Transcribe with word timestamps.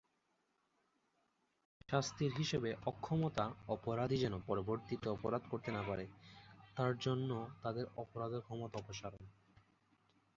শাস্তির 1.89 2.31
হিসাবে 2.37 2.69
অক্ষমতা 2.85 3.45
অপরাধী 3.67 4.17
যেন 4.17 4.33
পরবর্তীতে 4.39 5.07
অপরাধ 5.09 5.43
করতে 5.49 5.69
না 5.71 5.81
পারে 5.83 6.05
তার 6.75 6.93
জন্য 6.97 7.29
তাদের 7.61 7.85
অপরাধের 7.97 8.41
ক্ষমতা 8.41 8.75
অপসারণ। 8.79 9.23